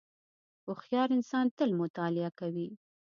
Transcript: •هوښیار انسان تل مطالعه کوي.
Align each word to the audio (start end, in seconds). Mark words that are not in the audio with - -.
•هوښیار 0.65 1.09
انسان 1.17 1.45
تل 1.57 1.69
مطالعه 1.81 2.31
کوي. 2.39 2.67